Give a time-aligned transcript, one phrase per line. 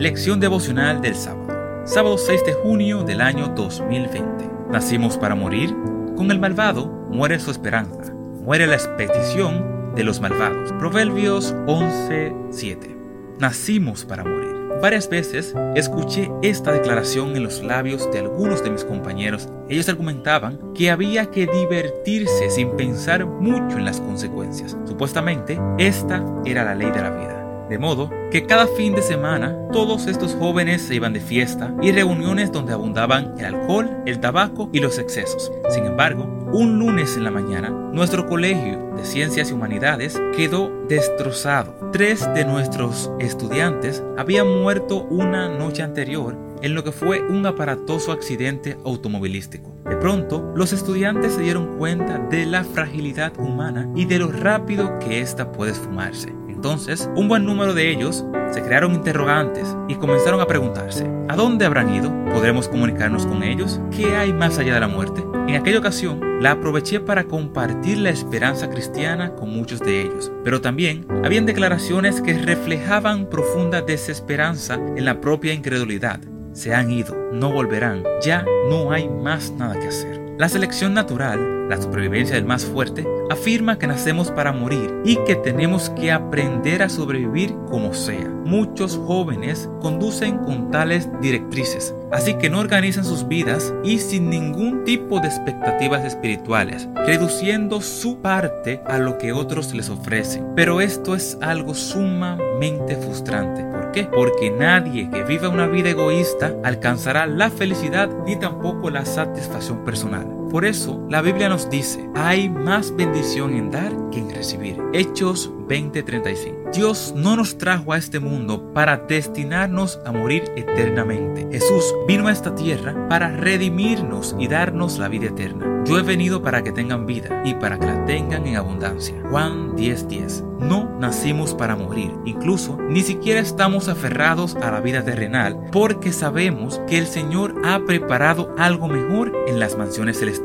[0.00, 1.84] Lección devocional del sábado.
[1.84, 4.48] Sábado 6 de junio del año 2020.
[4.70, 5.74] ¿Nacimos para morir?
[6.16, 10.72] Con el malvado muere su esperanza, muere la expedición de los malvados.
[10.78, 12.96] Proverbios 11:7.
[13.40, 14.56] Nacimos para morir.
[14.80, 19.50] Varias veces escuché esta declaración en los labios de algunos de mis compañeros.
[19.68, 24.78] Ellos argumentaban que había que divertirse sin pensar mucho en las consecuencias.
[24.86, 27.39] Supuestamente, esta era la ley de la vida.
[27.70, 31.92] De modo que cada fin de semana todos estos jóvenes se iban de fiesta y
[31.92, 35.52] reuniones donde abundaban el alcohol, el tabaco y los excesos.
[35.68, 41.90] Sin embargo, un lunes en la mañana, nuestro colegio de ciencias y humanidades quedó destrozado.
[41.92, 48.10] Tres de nuestros estudiantes habían muerto una noche anterior en lo que fue un aparatoso
[48.10, 49.76] accidente automovilístico.
[49.88, 54.98] De pronto, los estudiantes se dieron cuenta de la fragilidad humana y de lo rápido
[54.98, 56.34] que ésta puede esfumarse.
[56.60, 61.64] Entonces, un buen número de ellos se crearon interrogantes y comenzaron a preguntarse, ¿a dónde
[61.64, 62.12] habrán ido?
[62.34, 63.80] ¿Podremos comunicarnos con ellos?
[63.90, 65.24] ¿Qué hay más allá de la muerte?
[65.48, 70.60] En aquella ocasión, la aproveché para compartir la esperanza cristiana con muchos de ellos, pero
[70.60, 76.20] también habían declaraciones que reflejaban profunda desesperanza en la propia incredulidad.
[76.52, 80.19] Se han ido, no volverán, ya no hay más nada que hacer.
[80.40, 85.36] La selección natural, la supervivencia del más fuerte, afirma que nacemos para morir y que
[85.36, 88.26] tenemos que aprender a sobrevivir como sea.
[88.26, 94.84] Muchos jóvenes conducen con tales directrices, así que no organizan sus vidas y sin ningún
[94.84, 100.46] tipo de expectativas espirituales, reduciendo su parte a lo que otros les ofrecen.
[100.54, 103.64] Pero esto es algo sumamente frustrante.
[103.64, 104.04] ¿Por qué?
[104.04, 110.39] Porque nadie que viva una vida egoísta alcanzará la felicidad ni tampoco la satisfacción personal.
[110.50, 114.82] Por eso la Biblia nos dice, hay más bendición en dar que en recibir.
[114.92, 116.72] Hechos 20:35.
[116.72, 121.46] Dios no nos trajo a este mundo para destinarnos a morir eternamente.
[121.52, 125.84] Jesús vino a esta tierra para redimirnos y darnos la vida eterna.
[125.84, 129.14] Yo he venido para que tengan vida y para que la tengan en abundancia.
[129.30, 130.44] Juan 10:10.
[130.60, 136.82] No nacimos para morir, incluso ni siquiera estamos aferrados a la vida terrenal, porque sabemos
[136.86, 140.39] que el Señor ha preparado algo mejor en las mansiones celestiales.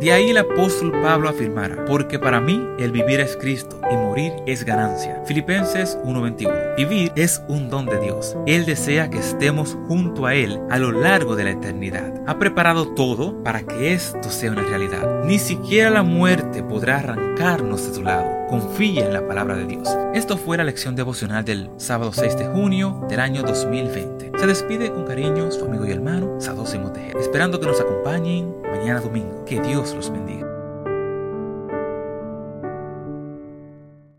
[0.00, 4.32] De ahí el apóstol Pablo afirmara, porque para mí el vivir es Cristo y morir
[4.46, 5.22] es ganancia.
[5.26, 6.76] Filipenses 1:21.
[6.76, 8.36] Vivir es un don de Dios.
[8.46, 12.12] Él desea que estemos junto a Él a lo largo de la eternidad.
[12.26, 15.24] Ha preparado todo para que esto sea una realidad.
[15.24, 19.88] Ni siquiera la muerte podrá arrancarnos de su lado confía en la palabra de Dios.
[20.12, 24.21] Esto fue la lección devocional del sábado 6 de junio del año 2020.
[24.42, 29.00] Se despide con cariño su amigo y hermano Sadosimo Tejeda, esperando que nos acompañen mañana
[29.00, 29.44] domingo.
[29.44, 30.51] Que Dios los bendiga.